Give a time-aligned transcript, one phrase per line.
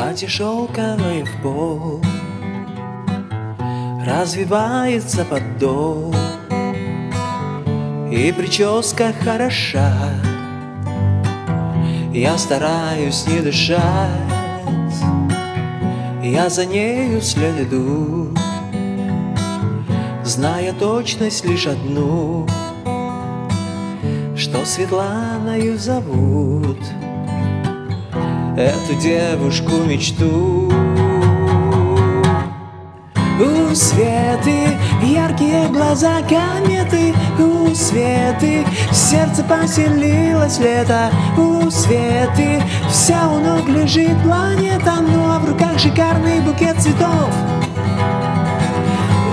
[0.00, 2.00] Платье шелковое в пол.
[4.02, 6.14] Развивается подол
[8.10, 9.92] И прическа хороша.
[12.14, 13.78] Я стараюсь не дышать.
[16.22, 18.34] Я за нею след иду
[20.24, 22.48] Зная точность лишь одну
[24.34, 26.78] Что Светланою зовут
[28.56, 30.68] Эту девушку мечту.
[33.38, 37.14] У Светы яркие глаза кометы.
[37.38, 41.10] У Светы в сердце поселилось лето.
[41.38, 42.60] У Светы
[42.90, 47.30] вся у ног лежит планета Ну а в руках шикарный букет цветов.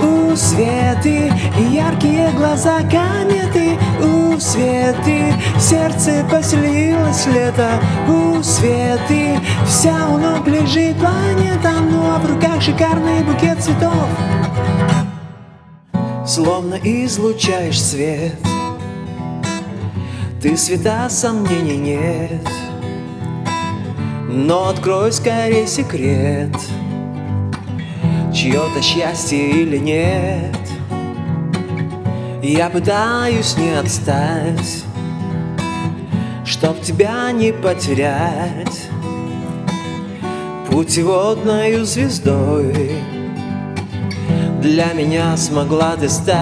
[0.00, 1.32] У Светы
[1.70, 3.76] яркие глаза кометы.
[4.00, 6.77] У Светы в сердце поселилось
[7.26, 9.40] лето У Светы.
[9.66, 14.08] Вся у ног лежит планета Ну а в руках шикарный букет цветов.
[16.26, 18.34] Словно излучаешь свет.
[20.40, 22.48] Ты света сомнений нет.
[24.28, 26.54] Но открой скорее секрет
[28.32, 30.56] Чье-то счастье или нет.
[32.42, 34.84] Я пытаюсь не отстать
[36.48, 38.88] Чтоб тебя не потерять.
[40.70, 42.92] Путеводною звездой
[44.62, 46.38] Для меня смогла ты стать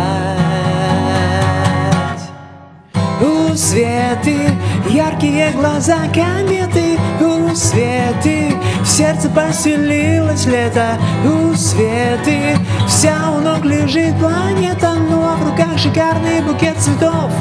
[3.21, 4.51] У Светы
[4.89, 10.99] яркие глаза кометы У Светы в сердце поселилось лето.
[11.25, 17.33] У Светы вся у ног лежит планета Ну а в руках шикарный букет цветов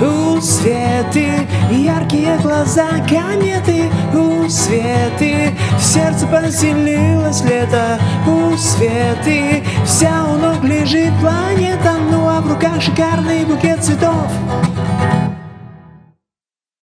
[0.00, 3.90] у Светы яркие глаза кометы.
[4.14, 7.98] У Светы в сердце поселилось лето.
[8.26, 11.94] У Светы вся у ног лежит планета.
[12.10, 14.30] Ну а в руках шикарный букет цветов